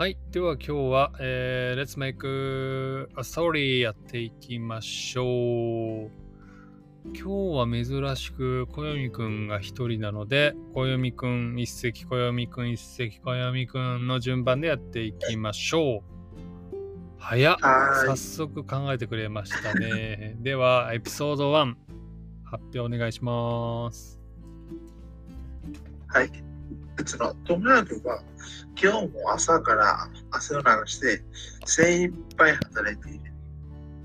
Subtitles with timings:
[0.00, 0.16] はい。
[0.30, 6.10] では今日は、えー、Let's make a story やっていきましょう。
[7.04, 7.22] 今日
[7.54, 16.02] は珍しく、小読くんが一人なので、小読くん一席、小読くん一席、小読くんの順番でやっていきましょう。
[17.18, 20.34] 早っ早速考えてくれましたね。
[20.40, 21.74] では、エピソード1、
[22.44, 24.18] 発表お願いします。
[26.06, 26.49] はい。
[27.00, 28.22] うちの友達は
[28.80, 31.22] 今日も朝から汗を流して
[31.64, 33.32] 精一杯働いている。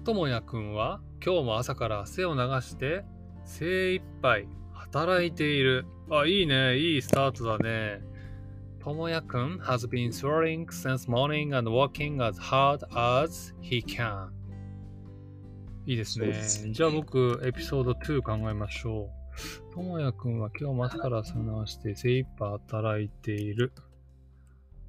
[0.06, 3.04] 智也くんは今日も朝から汗を流して
[3.44, 5.86] 精一杯働いている。
[6.10, 6.78] あ、いいね。
[6.78, 8.02] いいスタートだね。
[8.80, 14.30] 智也くん has been swearing since morning and working as hard as he can.
[15.86, 16.72] いいですね。
[16.72, 19.25] じゃあ僕、エピソード2考えましょう。
[19.76, 23.74] ともやくんは今日も朝から朝流して精一杯働いている。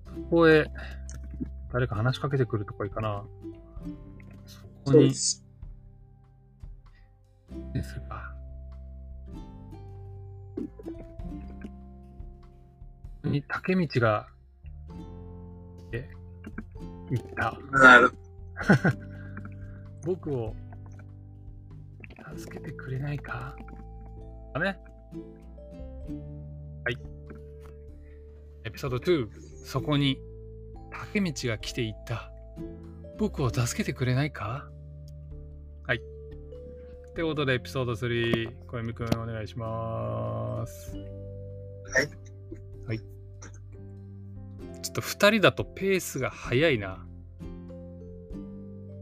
[0.04, 0.70] そこへ
[1.72, 3.24] 誰か話しかけてくるとかいいかな。
[4.46, 5.08] そこに。
[5.08, 5.14] で
[7.82, 8.32] すが。
[13.24, 14.28] に竹道が、
[15.90, 16.08] え、
[17.10, 17.58] 行った。
[17.72, 18.12] なる。
[20.06, 20.54] 僕を
[22.36, 23.56] 助けてくれないか
[24.58, 24.78] だね。
[26.84, 26.98] はい。
[28.64, 29.28] エピソード2、
[29.64, 30.20] そこに、
[30.90, 32.32] 竹道が来ていった。
[33.18, 34.68] 僕を助けてくれないか？
[35.86, 35.98] はい。
[35.98, 36.00] っ
[37.14, 40.96] てことで、エピソード3、小泉くんお願いします。
[40.96, 42.08] はい。
[42.86, 42.98] はい。
[42.98, 47.06] ちょっと2人だとペースが速いな。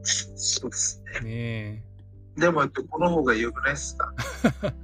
[0.02, 1.28] そうですね。
[1.28, 1.84] ね
[2.36, 2.40] え。
[2.40, 4.12] でも、この方が良くないですか？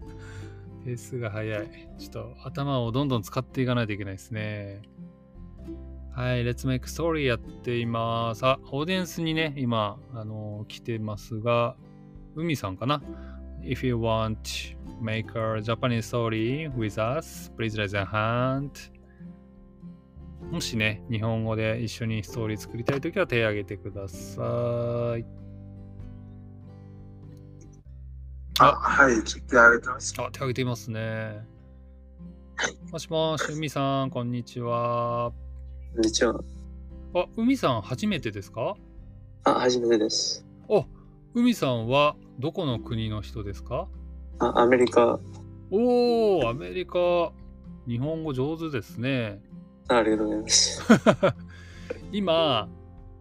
[0.84, 1.88] ペースが速い。
[1.98, 4.82] ちょっと頭をどんどん使っていかないといけないですね。
[6.12, 8.44] はい、Let's Make Story やっています。
[8.44, 11.76] あ、オーディエンスにね、今、あのー、来てますが、
[12.34, 13.02] 海さんかな
[13.62, 18.70] ?If you want to make a Japanese story with us, please raise your hand.
[20.50, 25.39] もしね、日本語で一緒にストーリー作りたいときは手を挙げてください。
[28.62, 30.12] あ、はい、手挙げてます。
[30.18, 31.46] あ、手挙げていますね。
[32.92, 35.32] もしもし、海さん、こんにちは。
[35.94, 36.38] こんにちは。
[37.14, 38.76] あ、海さん、初めてですか？
[39.44, 40.44] あ、初めてです。
[40.68, 40.84] あ、
[41.34, 43.88] 海さんはどこの国の人ですか？
[44.40, 45.18] あ、アメリカ。
[45.70, 47.32] おー、アメリカ。
[47.88, 49.40] 日本語上手ですね。
[49.88, 50.82] ありがとうございます。
[52.12, 52.68] 今、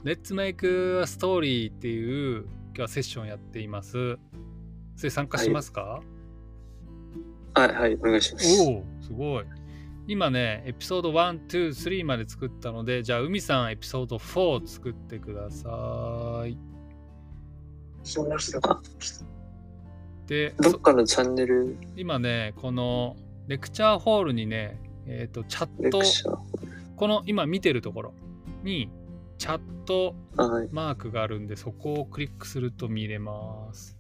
[0.04, 4.20] Let's Make a Story っていう今日はセッションやっています。
[5.00, 6.02] それ参加しますか？
[7.54, 8.62] はい、はい、お願いします。
[8.64, 9.46] おお、すごい。
[10.10, 16.58] 今ね、エピソード1、2、3まで作ったので、じゃあ、海さん、エピソード4作ってください。
[20.28, 21.78] で、どっかのチャンネル？
[21.96, 23.16] 今ね、この
[23.48, 26.02] レクチャーホールにね、えっ、ー、と、チャット、
[26.98, 28.14] この今見てるところ
[28.64, 28.92] に、
[29.38, 30.14] チャット
[30.74, 33.98] マークがあるんで、はい、そこをクリックすると見れます。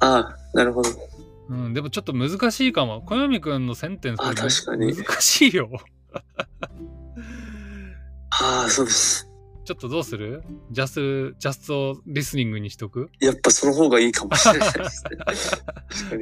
[0.00, 0.90] ああ、なるほど。
[1.48, 3.02] うん、でもちょっと難しいかも。
[3.02, 5.70] 小読くんのセンテンスあ確かに難しいよ。
[8.30, 9.30] ああ、そうです。
[9.64, 10.42] ちょっとどうする？
[10.70, 13.10] ジャス、ジャストリスニングにしとく？
[13.20, 15.10] やっぱその方がいいかもしれないですね。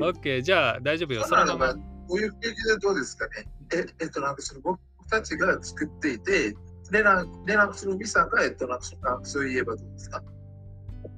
[0.01, 1.25] オッケー、じゃあ大丈夫よ。
[1.25, 1.75] そのまま。
[1.75, 3.47] こういう経験でどうですかね？
[3.75, 6.55] え、えっと、なんかその僕たちが作っていて、
[6.91, 8.85] レナレナスのミさんが、えっと、なんか
[9.23, 10.23] そう言えばどうですか？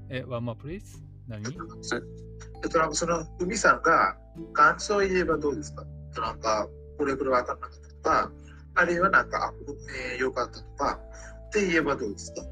[0.09, 0.99] え、ワンマープリーズ
[1.29, 1.43] 何？
[1.45, 4.17] トランプその海さんが
[4.53, 5.85] 感想を言えばどうですか？
[6.21, 6.69] なんか
[6.99, 8.33] これくらい分かんなかったとか
[8.77, 9.57] あるいはなんかあこ
[10.13, 11.01] れ良かったとか
[11.49, 12.43] って言えばどうですか？
[12.43, 12.49] うん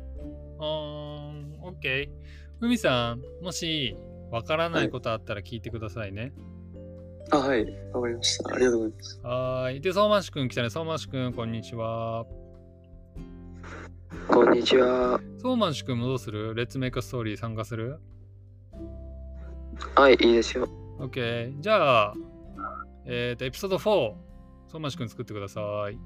[1.63, 2.09] OK
[2.61, 3.97] 海さんもし
[4.31, 6.33] 分からないことあったら聞いてくださいね、
[7.31, 7.65] はい、あはい。
[7.93, 8.55] わかりました。
[8.55, 9.21] ありがとうございます。
[9.23, 9.81] はい。
[9.81, 10.71] で相馬市くん来たね。
[10.71, 12.25] 相馬市くんこんにちは。
[14.29, 15.21] こんにちは。
[15.41, 16.55] 相馬市くんもどうする？
[16.55, 18.01] レッツメイクストーリー参加する？
[19.95, 20.69] はい、いいですよ。
[20.99, 21.61] OK。
[21.61, 22.15] じゃあ、
[23.05, 24.15] えっ、ー、と、エピソード4、
[24.69, 25.99] 相馬市くん作ってください。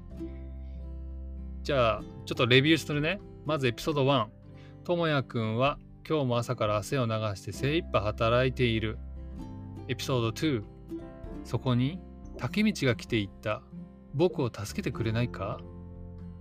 [1.63, 3.19] じゃあ、ちょっとレビューするね。
[3.45, 4.27] まずエピソード1。
[4.83, 5.77] ともやくんは
[6.07, 8.97] 今日も朝から汗を流して精一杯働いている。
[9.87, 10.63] エピソード2。
[11.43, 11.99] そこに
[12.37, 13.61] 竹道が来ていった。
[14.13, 15.59] 僕を助けてくれないか？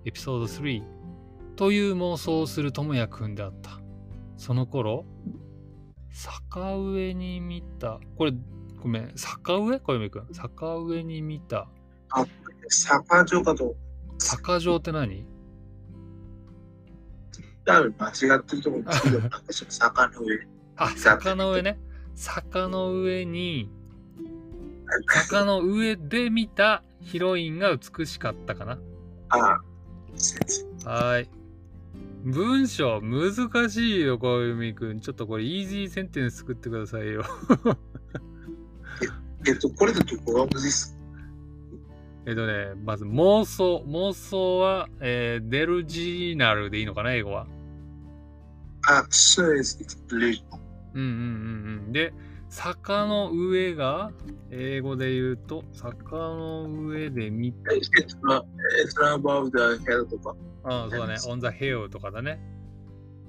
[0.05, 0.83] エピソード3。
[1.57, 3.81] という妄想をするともやくんであった。
[4.37, 5.05] その頃、
[6.17, 8.01] 坂上に見た。
[8.17, 8.33] これ、
[8.81, 9.79] ごめん、坂上？
[9.79, 10.35] 小読くん？
[10.35, 11.69] 坂上に見た。
[12.11, 12.25] あ、
[12.71, 13.77] 坂上かと。
[14.19, 15.27] 坂上って何？
[17.67, 20.39] 多分間違ってると思うんですけど、なんかその坂の上。
[20.77, 21.79] あ、坂の上ね。
[22.15, 23.71] 坂の上に、
[25.07, 28.79] 坂の上で見たヒロインが美しかったかな。
[29.29, 31.29] ああ、はーい。
[32.27, 34.99] 文章難しいよ、小泉くん。
[34.99, 37.25] ちょっとこれ、イージーセンテンス作ってくださいよ。
[39.47, 40.99] えっと、これでどこがむずいっす？
[42.27, 43.85] えっとね、まず妄想。
[43.87, 47.47] 妄想は、えーデルジーナルでいいのかな、英語は。
[48.89, 49.79] あ、そうです。
[50.11, 50.29] うんうん
[50.95, 51.93] うんうん。
[51.93, 52.13] で、
[52.57, 54.13] 坂の上が
[54.51, 57.59] 英語で言うと坂の上で見て。
[57.77, 58.17] It's。
[60.63, 61.15] そうだね。
[61.29, 62.41] On the hill とかだね。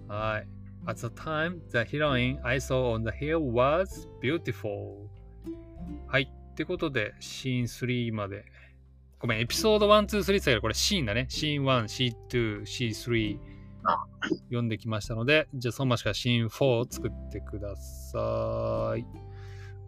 [0.08, 0.48] はい。
[0.86, 5.10] At the time, the heroine I saw on the hill was beautiful.
[6.08, 6.32] はい。
[6.52, 8.46] ってことで、シーン3まで。
[9.20, 11.26] ごめん、エピソード1、2、3って言っ、これシーンだね。
[11.28, 13.40] シーン1、シーン2、シーン3。
[14.46, 19.06] 読んできましたので、じゃあ、そのましかシーン4を作ってください。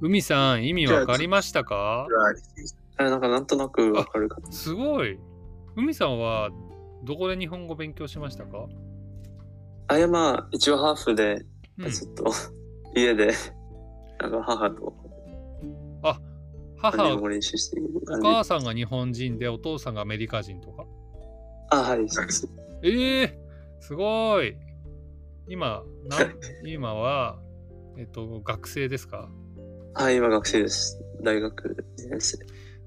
[0.01, 2.07] 海さん、意味わかりましたか？
[2.99, 4.51] えなんかなんとなくわかるかと。
[4.51, 5.19] すごい。
[5.75, 6.49] 海さんは、
[7.03, 8.67] どこで日本語勉強しましたか、
[9.87, 11.45] あ、いやまあ、一応ハーフで、
[11.77, 12.31] うん、ちょっと、
[12.95, 13.33] 家で、
[14.19, 14.93] なんか母と
[16.01, 16.19] 日
[16.81, 18.21] 母お。
[18.21, 20.85] 母さんが日本人でお父さんがアメリカ人とか？
[21.71, 22.49] あ、はい、そうです。
[22.83, 23.39] ええ
[23.79, 24.55] すごい。
[25.47, 26.33] 今、なん
[26.67, 27.39] 今は、
[27.97, 29.29] えっと、学生ですか？
[29.95, 31.01] はい、今学生です。
[31.23, 32.37] 大学2年生。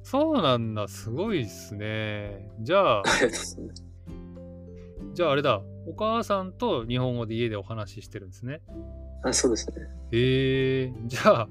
[0.04, 2.50] そうなんだ、すごいっすね。
[2.60, 3.84] じゃあ、ありがとうございます。
[5.14, 8.60] じゃああれだ、お母さんと日本語で家でお話ししてるんですね。
[9.24, 9.74] あそうですね。
[10.12, 11.48] ええじゃあ、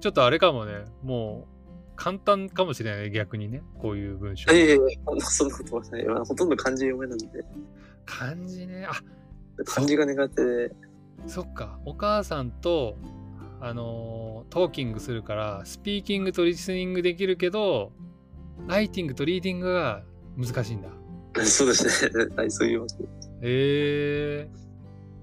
[0.00, 1.56] ちょっとあれかもね、もう、
[1.96, 4.52] 簡単かもしれないね、逆にね、こういう文章。
[4.52, 6.04] いやいやいや、そんなことはない。
[6.04, 7.44] まあほとんど漢字読めないんで、
[8.06, 8.92] 漢字ね、あ、
[9.64, 10.76] 漢字が苦手で、
[11.26, 12.96] そっか、お母さんと、
[13.60, 17.92] あのートーキングするから、スピーキングとリスニングできるけど、
[18.66, 20.02] ライティングとリーディングが
[20.36, 20.88] 難しいんだ。
[21.44, 22.26] そうですね。
[22.36, 23.08] はい、そういうわけで。
[23.42, 24.48] え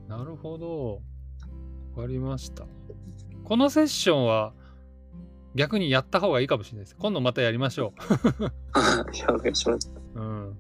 [0.07, 1.01] ー、なるほど。
[1.95, 2.65] わかりました。
[3.44, 4.53] このセッションは
[5.56, 6.95] 逆にやった方がいいかもしれないです。
[6.97, 7.94] 今度またやりましょ
[8.74, 9.91] あ いや、お願いします。
[10.15, 10.19] う。
[10.19, 10.57] うん。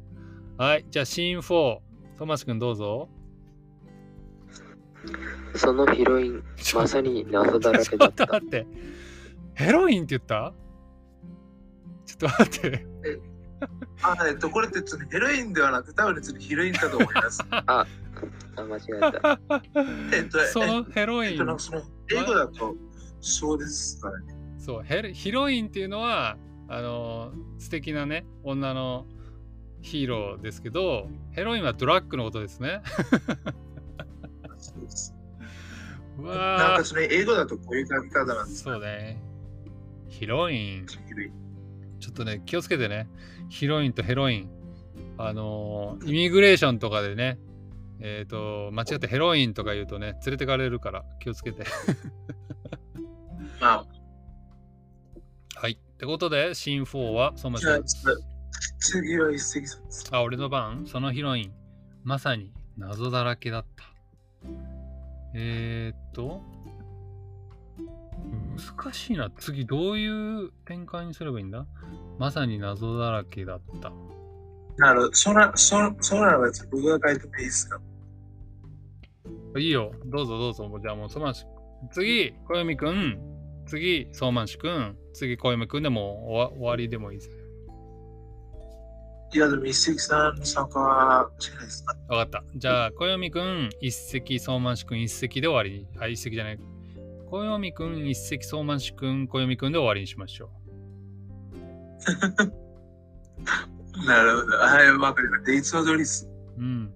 [0.57, 1.79] はい、じゃあシーン4、
[2.17, 3.09] トマスくんどうぞ。
[5.55, 8.27] そのヒロイン、ちょまさに謎だらちょっけだった。
[8.27, 8.65] と待って。
[9.55, 10.53] ヘロインって言った？
[12.05, 12.85] ちょっと待って。
[14.01, 17.41] あ、えっと、これってそのヘロインではなく、多分そのヒロインだと思います。
[17.51, 17.85] あ、
[18.55, 19.39] 間違えた。
[20.15, 21.81] えっと、そのヘロインえっと、なんかその
[22.11, 22.75] 英語だと、
[23.21, 24.35] そうですからね。
[24.57, 26.37] そうヘロヒロインっていうのは
[26.69, 29.05] あの素敵なね女の
[29.83, 32.81] ヒーローですけどヘロインはドラッグのことですね。
[34.57, 35.13] そうです
[36.17, 39.21] うなんかその英語だとこういう書き方なんですそうね。
[40.07, 40.85] ヒロイン。
[40.87, 43.09] ちょっとね気をつけてね。
[43.49, 44.49] ヒロインとヘロイン。
[45.17, 47.37] あのイミグレーションとかでね
[47.99, 51.65] えっ、と間違ってヘロインとか言うとね連れてかれるから気をつけて。
[53.59, 53.85] まあ、
[55.55, 55.73] はい。
[55.73, 57.79] ってことでシーン4はそのじゃあ、
[58.83, 60.09] 次は一石さんです。
[60.11, 60.85] あ、俺の番？
[60.85, 61.53] そのヒロイン。
[62.03, 63.85] まさに謎だらけだった。
[65.33, 66.41] えー、っと。
[68.75, 69.31] 難しいな。
[69.37, 70.07] 次どうい
[70.45, 71.65] う展開にすればいいんだ？
[72.19, 73.93] まさに謎だらけだった。
[74.77, 75.13] なるほど。
[75.13, 75.89] そな、そ、ら
[76.37, 77.79] ば僕が書いてもいいですか？
[79.57, 79.93] いいよ。
[80.07, 80.79] どうぞどうぞ。
[80.81, 81.45] じゃあもう、そまし。
[81.93, 83.17] 次、小読くん。
[83.65, 84.97] 次、相馬市くん。
[85.13, 87.37] 次、小読くんでもう終わ終わりでもいいですよ。
[89.33, 92.43] いや、でも一石さん参加はしないですかわかった。
[92.55, 95.87] じゃあ、小読くん、一席、相馬市くん、一席で終わり。
[95.99, 96.59] あ、一席じゃない。
[97.29, 100.49] 小読くん、一席、相馬市くん、小読くんで終わりにしましょ
[104.05, 104.57] なるほど。
[104.57, 105.53] はい、わかりました。
[105.53, 106.27] いつも通りです。
[106.57, 106.61] う。
[106.61, 106.93] うん。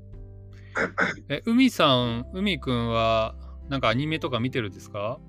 [1.29, 3.36] え、海さん、海くんは、
[3.70, 5.20] なんかアニメとか見てるんですか？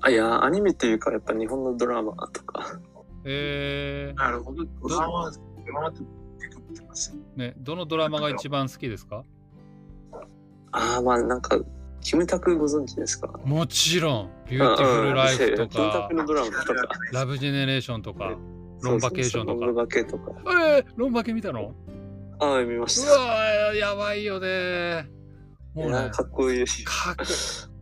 [0.00, 2.78] あ、いや、アニメっていうか、やっぱ日本のドラマとか、
[3.24, 4.64] えなるほど。
[4.64, 6.00] ドラマ、ドラマって
[6.68, 7.14] 結構見てます。
[7.36, 9.24] ー、ね、どのドラマが一番好きですか？
[10.72, 11.58] ああ、まあなんか、
[12.00, 13.28] キムタクご存知ですか？
[13.44, 16.34] もちろん、ビューティフルライフとかラマと
[16.74, 16.82] か、
[17.12, 18.36] ラブジェネレーションとか、
[18.82, 20.32] ロンバケーションとかロンバケとか。
[20.76, 21.74] えー、ロンバケ見たの？
[22.40, 23.10] ああ、見まうした。
[23.12, 25.08] わー、やばいよね
[25.74, 26.64] もうねかっこいい。
[26.84, 27.28] かっこいい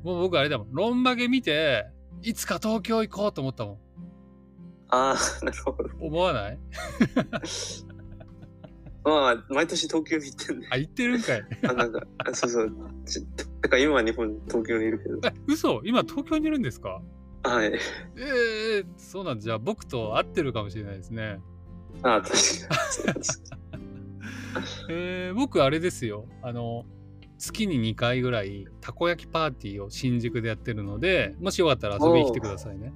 [0.06, 1.86] もう僕あれだもん、ロンバケ見て、
[2.22, 3.78] いつか東京行こうと思ったもん。
[4.88, 5.84] ああ、なるほど。
[6.00, 6.58] 思わない？
[9.08, 10.66] まあ、毎年東京に行ってんで。
[10.70, 11.42] あ、行ってるんかい。
[11.68, 12.72] あなんか、あそうそう。
[13.06, 13.24] ち
[13.62, 15.20] だから今は日本、東京にいるけど。
[15.28, 17.00] え、嘘今東京にいるんですか？
[17.44, 17.72] はい。
[17.72, 19.42] ええそうなんだ。
[19.42, 21.40] じゃあ僕と会ってるかもしれないですね。
[22.02, 23.86] あ確かに。
[24.90, 26.26] えー僕あれですよ。
[26.42, 26.84] あの、
[27.38, 32.92] 月に2回ぐらいたこ焼きパーティーを新宿でやってるので、もしよかったら遊びに来てくださいね。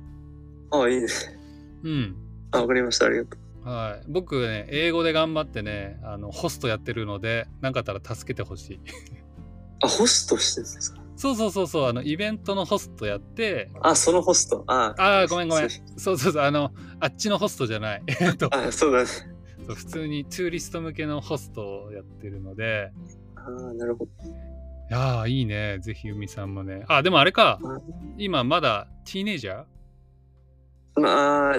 [0.73, 1.38] あいいですね。
[1.85, 2.17] うん。
[2.52, 3.07] あ、わかりました。
[3.07, 3.39] ありがとう。
[3.64, 4.05] はい。
[4.09, 8.81] 僕ね、英語で頑張ってね、あの、ホストやってるので、なんかあったら助けてほしい。
[9.83, 11.00] あ、ホストしてるんですか？
[11.17, 14.64] そうそうそうそう、あの、イベントのホストやって、あ、そのホスト。
[14.67, 18.02] ああーごめんごめんそうそうそうあの、あっちのホストじゃない。
[18.21, 19.07] えっと、あ、そうだね。
[19.67, 22.93] そう普通にツーリスト向けのホストをやってるので、
[23.37, 24.11] ああ、なるほど。
[24.29, 25.79] いやー、いいね。
[25.81, 26.85] ぜひ、海さんもね。
[26.88, 27.59] あ、でもあれか。
[27.62, 27.79] あ
[28.17, 31.00] 今まだティーネイジャー？
[31.00, 31.57] まあ、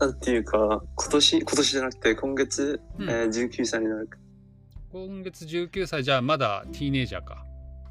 [0.00, 4.08] なんていうか、今年、今年じゃなくて、今月、うんえー、19歳になる。
[4.92, 7.44] 今月19歳じゃあまだ teenager か。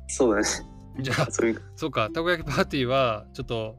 [0.07, 0.47] そうだね。
[0.99, 1.61] じゃあ、 そういう。
[1.75, 3.77] そうか、たこ焼きパーティーはちょっと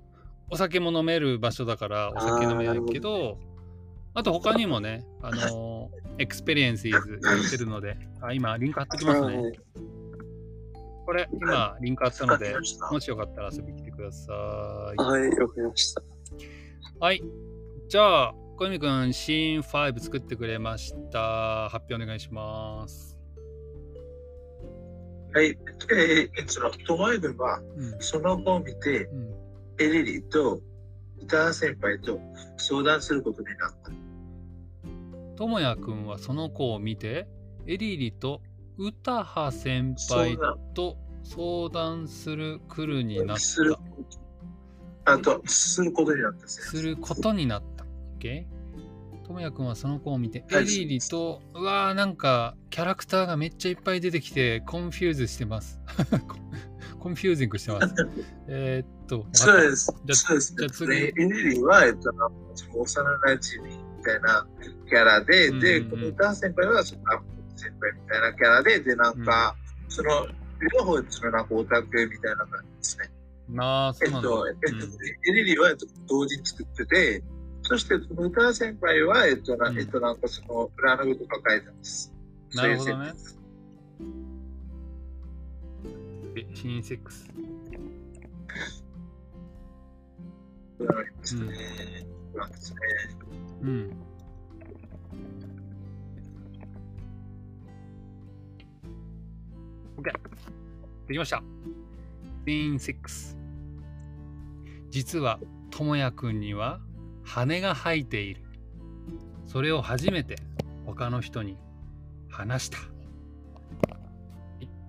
[0.51, 3.39] お酒も飲める場所だからお酒飲めないけど、
[4.15, 9.53] あと他にもね、あのー experiences やってるので、あ今リンク貼ってきますね。
[11.07, 12.57] これ今リンク貼ったので
[12.91, 15.01] もしよかったら遊びに来てください。
[15.01, 16.03] はい、わかりました。
[16.99, 17.23] はい。
[17.89, 21.71] じゃあ、小泉くん、シーン5作ってくれました。
[21.71, 23.19] 発表お願いします。
[25.33, 25.57] はい。
[25.91, 27.97] えー、その、ともや君は、うん。
[28.01, 29.35] その子を見て、うん、
[29.79, 30.61] エリリと、
[31.19, 32.21] 詩羽先輩と
[32.59, 33.91] 相談することになった。
[35.37, 37.27] ともやくんはその子を見て、
[37.67, 38.43] エリリと
[38.77, 40.37] 詩羽先輩
[40.75, 43.39] と相談する来るになっ
[45.05, 45.13] た。
[45.15, 47.63] あと、することになったすすることになっ
[48.19, 48.29] た。
[48.29, 48.59] OK?
[49.29, 55.79] ともやくんはその子を見て、はいエリリと、うわーなんかキャラクターがめっちゃいっぱい出てきて、 confuse してます。
[56.99, 57.95] コンフュージングしてます。
[58.49, 59.95] えーっと、そうです。
[60.07, 60.55] じゃそうです。
[60.57, 62.11] じゃあ次でエリリは、えっと、
[62.75, 64.47] 幼馴染みみたいな
[64.89, 67.03] キャラで、で、うんうんうんこのイター先輩は、その
[67.55, 69.55] 先輩みたいなキャラで、で、なんか、
[69.89, 70.27] その、
[70.79, 73.11] 両方、その、なんかオタクみたいな感じですね。
[73.51, 74.29] なあ、そうなんだ。
[74.29, 74.93] えっと、えっとうん、
[75.39, 77.23] エリリは、えっと、同時に作ってて、
[77.69, 82.11] そして、その歌先輩は、えっと、なうんえっと、なんかその、裏のことが書いてます。
[82.55, 83.13] なるほどね
[86.35, 86.99] えシーン6。
[90.79, 92.07] 裏のですね。
[92.33, 92.79] 裏ですね。
[93.61, 93.93] うん。
[99.99, 100.05] OK。
[101.07, 101.43] できました。
[102.47, 103.37] シーン6。
[104.89, 105.39] 実は、
[105.71, 106.81] ともやくんには
[107.29, 108.43] 羽が生えている。
[109.47, 110.37] それを初めて
[110.87, 111.57] 他の人に
[112.31, 112.79] 話した。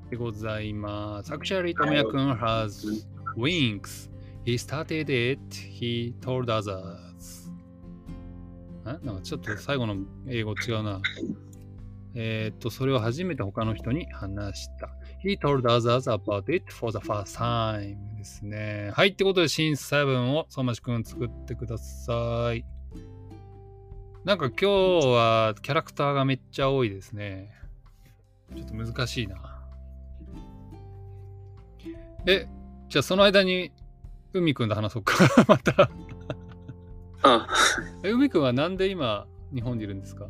[0.09, 1.31] でございます。
[1.31, 3.05] Actually, ともやくん has
[3.37, 4.09] wings.
[4.45, 5.39] He started it.
[5.51, 7.51] He told others.
[8.85, 11.01] あなんかちょっと最後の英語違うな。
[12.15, 14.89] えーっと、それを初めて他の人に話した。
[15.23, 18.91] He told others about it for the first time ですね。
[18.93, 22.63] はい、ってことで、シーン7を相馬市くん作ってください。
[24.25, 27.51] なんか今日はキャラクターがめっちゃ多いですね。
[28.55, 29.63] ちょっと難しいな。
[32.27, 32.47] え、
[32.89, 33.71] じゃあその間に
[34.33, 35.15] 海くんと話そうか。
[35.47, 35.89] また。
[37.23, 37.47] あ、
[38.03, 40.27] え海くんはなんで今日本にいるんですか？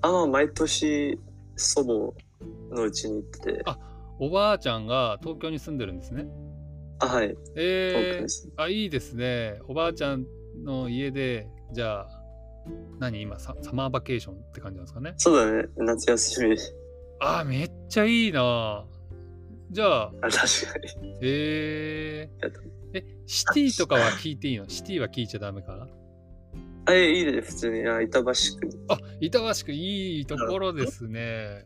[0.00, 1.18] あの、毎年、
[1.56, 3.78] 祖母のうちに行ってて、あ
[4.18, 6.26] おばあちゃんが東京に住んでるんですね。
[7.00, 8.50] あ、はい、東えー。
[8.56, 9.60] あ、いいですね。
[9.68, 10.26] おばあちゃん
[10.64, 12.08] の家で、じゃあ、
[12.98, 15.14] 何今サ、サマーバケーションって感じなんですかね？
[15.16, 16.56] そうだね、夏休み。
[17.20, 18.84] あ、めっちゃいいな。
[19.70, 20.32] じゃあ、あ、確
[20.72, 21.18] かに。
[21.22, 22.50] えー、
[22.94, 24.68] え、シティとかは聞いていいの？
[24.68, 25.88] シティは聞いちゃダメか
[26.86, 27.86] あ、えいいね、普通に。
[27.86, 28.34] あ、板橋区。
[28.88, 31.64] あ、板橋区いいところですね。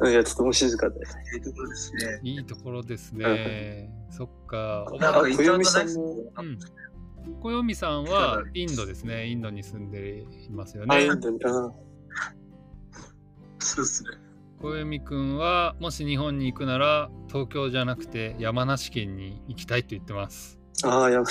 [0.00, 0.96] うんいや、ちょっともう静かで。
[1.34, 2.20] いいところですね。
[2.22, 3.90] いいところですね。
[4.10, 4.84] そっか。
[4.90, 6.58] おなんばあか小読さんもうん
[7.40, 9.28] 小読さんはインドですね。
[9.28, 11.10] インドに住んでいますよあ、ねいい。
[11.10, 11.38] んだね。
[11.44, 11.72] あ
[13.60, 14.10] そうですね。
[14.60, 20.58] 小読くんはもし日本に行くなら東京じゃなくて山梨県に行きたいと言ってます。
[20.84, 21.28] あー、やば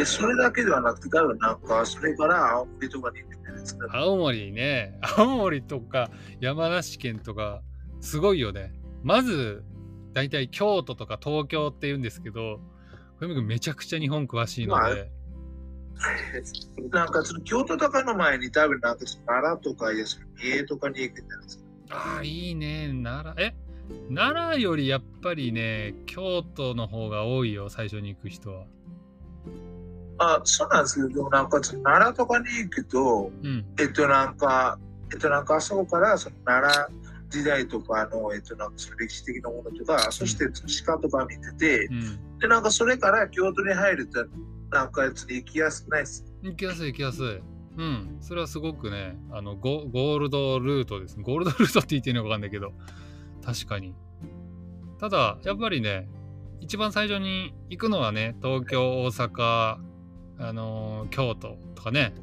[0.00, 3.28] え、それだけではなくて、多分なんか、それから青森とかに行
[3.92, 4.98] 青森ね。
[5.16, 6.10] 青森とか
[6.40, 7.62] 山梨県とか
[8.00, 8.72] すごいよね。
[9.02, 9.64] まず
[10.12, 12.60] 大体京都とか東京って言うんですけど
[13.20, 15.10] 小読くんめちゃくちゃ日本詳しいので。
[16.90, 21.64] なんかその京都とかの前に多分なんか奈良とかいやその三重とかに行くんじゃないですか。
[21.90, 22.92] ああ、いいね。
[23.02, 23.34] 奈良。
[23.44, 23.54] え？
[24.14, 28.66] 奈良よりやっぱりね、京都の方が多いよ、最初に行く人は。
[30.18, 33.64] あ、そうなんですけど、でもなんか奈良とかに行くと、うん。
[33.78, 34.78] えっとなんか、
[35.12, 36.98] えっとなんかあそこからその奈良
[37.30, 40.46] 時代とかの、えっとなんかその歴史的なものとか、そして
[40.84, 42.38] 鹿とか見てて、うん。
[42.38, 44.26] でなんかそれから京都に入ると、
[44.70, 46.24] なんかやつに行きやすくないです。
[46.42, 47.42] 行きやすい行きやすい。
[47.78, 48.16] うん。
[48.20, 51.22] それはすごくね、あのゴ、ゴールドルートですね。
[51.22, 52.72] ゴールドルートって言っていいのかわかんないけど、
[53.44, 53.94] 確かに。
[54.98, 56.08] ただ、やっぱりね、
[56.60, 59.78] 一番最初に行くのはね、東京、大阪、
[60.38, 62.14] あのー京都とかね。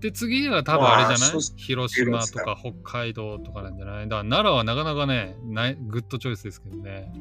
[0.00, 1.40] で、次は多分あれじゃない？
[1.56, 4.08] 広島とか北海道とかなんじゃない？
[4.08, 7.12] だから奈良はなかなかねない、グッドチョイスですけどね。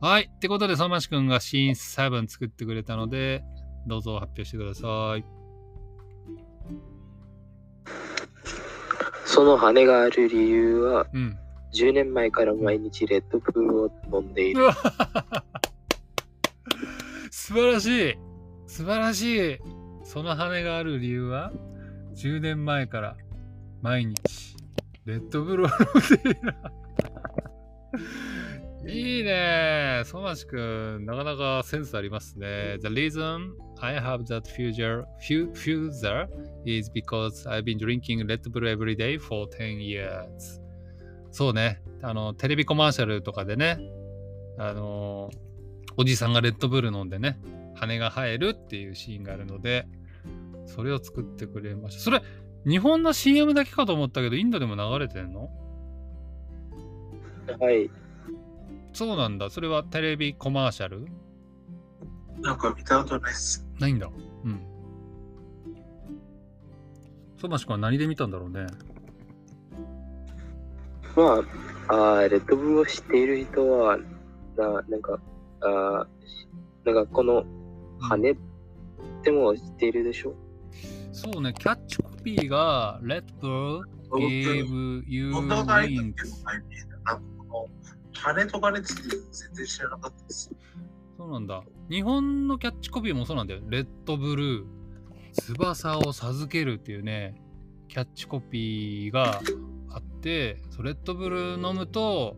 [0.00, 0.30] はい。
[0.34, 3.42] ってことで、相馬市くんがシーン7作ってくれたので、
[3.86, 5.24] どうぞ発表してください。
[9.24, 11.36] その羽がある理由は、うん。
[11.74, 14.64] 10年前から毎日レッドブルを飲んでいうる。
[14.64, 14.74] わ
[17.30, 18.14] 素晴らしい
[18.78, 19.58] 素晴らしい。
[20.04, 21.50] その羽がある理由は
[22.14, 23.16] 10年前から
[23.82, 24.14] 毎日
[25.04, 26.54] レッドブルを飲んでいる。
[29.18, 30.02] いいね。
[30.04, 32.78] ソマシ君なかなかセンスありますね。
[32.80, 36.28] The reason I have that future fu- fuser
[36.64, 40.62] is because I've been drinking Red Bull every day for 10 years.
[41.32, 41.82] そうね。
[42.00, 43.80] あのテレビコマーシャルとかでね
[44.56, 45.32] あの
[45.96, 47.40] おじさんがレッドブル飲んでね
[47.78, 49.86] 羽が生えるっていうシーンがあるので
[50.66, 52.02] それを作ってくれました。
[52.02, 52.22] それ
[52.66, 55.50] 日本の CM だけかと思ったけどインドでも流れてんの？
[57.60, 57.90] はい。
[58.92, 59.48] そうなんだ。
[59.48, 61.06] それはテレビコマーシャル？
[62.40, 63.66] なんか見たことないです。
[63.78, 64.10] ないんだ。
[64.44, 64.60] うん。
[67.40, 68.66] ソマシ君は何で見たんだろうね？
[71.16, 71.42] ま
[71.88, 73.98] あ、あーレッドブルを知っている人は、
[74.56, 75.18] ななんか、
[75.60, 77.44] あーなんかこの
[78.00, 78.36] 羽
[79.22, 80.34] でも知っているでしょ？
[81.12, 86.14] そうねキャッチコピーが Red Bull 僕 gave you wings
[88.14, 90.50] 羽とかについて全然知らなかったです。
[91.16, 91.62] そうなんだ。
[91.90, 93.60] 日本のキャッチコピーもそうなんだよ。
[93.68, 94.66] レッドブルー、
[95.34, 97.40] 翼を授けるっていうね、
[97.88, 99.40] キャッチコピーが
[99.90, 102.36] あって、そうレッドブルー飲むと、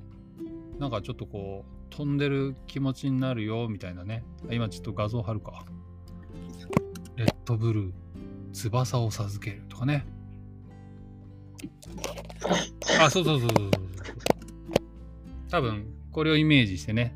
[0.79, 4.25] なんかちょっとこう、飛んでる気持ちになるよ、みたいなね。
[4.49, 5.65] あ今ちょっと画像貼るか。
[7.17, 7.93] レッドブルー、
[8.53, 10.07] 翼を授けるとかね。
[13.01, 13.71] あ、そうそうそうそう。
[15.51, 17.15] 多分、これをイメージしてね。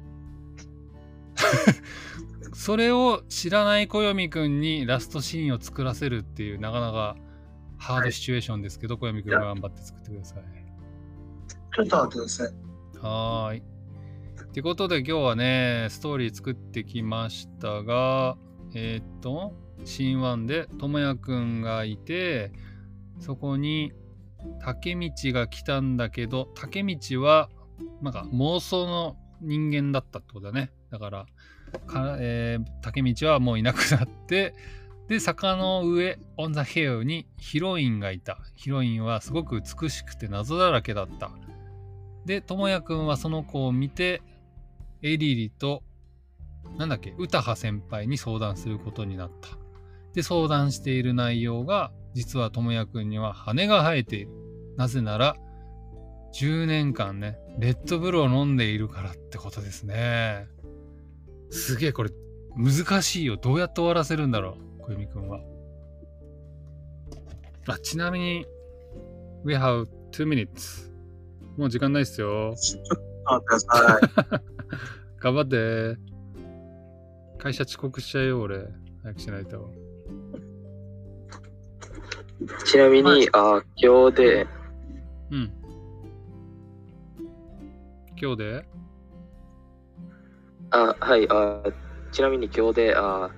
[2.52, 7.16] それを知らない小読くんにラストシーンを作らせるっていうなかなか
[7.78, 10.42] ハードシチュエーションですけど、小読くんが頑張って作ってください。
[11.74, 12.52] ちょっと待ってください。
[13.00, 13.73] はーい。
[14.54, 18.36] ってことで今日はね、ストーリー作ってきましたが、
[18.72, 19.52] えーっと、
[19.84, 22.52] シーンでともやくんがいて、
[23.18, 23.92] そこに
[24.60, 27.50] 竹道が来たんだけど、竹道は
[28.00, 30.70] なんか妄想の人間だったってことだね。
[30.88, 31.26] だから、
[31.88, 34.54] かえー竹道はもういなくなって、
[35.08, 38.38] で、坂の上、オンザヘウにヒロインがいた。
[38.54, 41.32] ヒロインはすごく美しくて謎だらけだった。
[42.24, 44.22] で、ともやくんはその子を見て、
[45.04, 45.82] エリリと、
[46.78, 49.58] なんだっけ、歌羽先輩に相談することになった。
[50.14, 54.30] で、相談している内容が、実はともやくんには羽が生えている。
[54.78, 55.36] なぜなら、
[56.32, 60.48] 10年間ね、レッドブルを飲んでいるからってことですね。
[61.50, 62.10] すげえ、これ、
[62.56, 63.36] 難しいよ。
[63.36, 65.38] どうやって終わらせるんだろう、小泉くんは。
[67.66, 68.46] あ、ちなみに、
[69.44, 70.90] We have two minutes.
[71.58, 72.54] もう時間ないっすよ。
[72.56, 74.53] ちょっと待ってください。
[75.20, 75.98] 頑張って。
[77.38, 78.66] 会社遅刻しちゃうよ、俺。
[79.02, 79.70] 早くしないと。
[82.64, 84.46] ちなみに、はいあー今日で、
[85.30, 85.52] うん。
[88.20, 88.66] 今日で？
[90.70, 91.72] あはいあー
[92.12, 93.30] ちなみに今日で、あ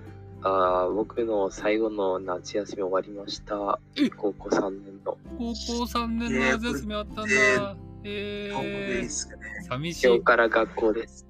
[0.43, 4.09] ーあー僕の最後の夏休み終わりましたえ。
[4.11, 5.19] 高校3年の。
[5.39, 5.53] 高校
[5.85, 7.77] 3年の夏休みあったんだ。
[8.09, 9.43] えーで、すかね。
[9.69, 10.07] 寂しい。
[10.07, 11.27] 今日から学校です。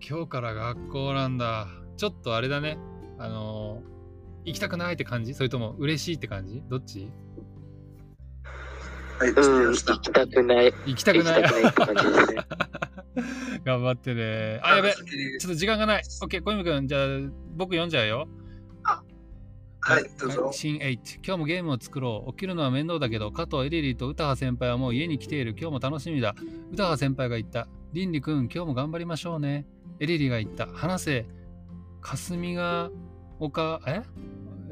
[0.00, 1.68] 今日から学校なんだ。
[1.98, 2.78] ちょっとあれだね。
[3.18, 3.96] あのー
[4.46, 5.34] 行きたくないって感じ？
[5.34, 6.62] それとも嬉しいって感じ？
[6.70, 7.10] どっち？
[9.18, 10.72] はい、うん、行きたくない。
[10.86, 12.42] 行きたくないたくないって感じですね。
[13.66, 14.60] 頑張ってね。
[14.62, 14.94] あ、やべ。
[14.94, 16.02] ちょっと時間がない。
[16.22, 17.06] オッケー、小泉くん、じゃあ
[17.56, 18.28] 僕読んじゃうよ。
[19.86, 20.50] ははい、どうぞ。
[20.52, 21.18] 新8。
[21.24, 22.32] 今日もゲームを作ろう。
[22.32, 25.52] 起きるのは面倒だけど、加藤エリリと歌羽先輩はもう家に来ている。
[25.56, 26.34] 今日も楽しみだ。
[26.72, 27.68] 歌羽先輩が言った。
[27.92, 29.64] リンリ君、今日も頑張りましょうね。
[30.00, 30.66] エリリが言った。
[30.66, 31.26] 話せ。
[32.00, 32.90] 霞が
[33.38, 34.02] 丘、え？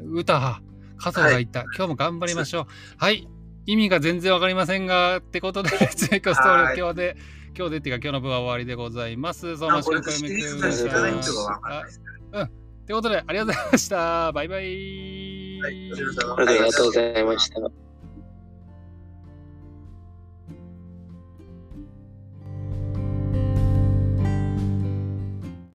[0.05, 0.61] 歌羽。
[0.97, 1.63] 加藤が言った。
[1.63, 2.67] 今日も頑張りましょう。
[2.97, 3.29] はい。
[3.67, 7.17] 意味が全然わかりませんが、ってことで、追加ストーリー、はい今日で、
[7.57, 9.57] 今日でっていうか、今日の分は終わりでございます。
[9.57, 11.85] 相馬市あこれ小読みシリーズくんで知らない人がわか
[12.43, 12.64] ん。
[12.87, 14.33] ということで、ありがとうございました。
[14.33, 15.61] バイバイ。
[15.63, 17.84] はい、ありがとうございました。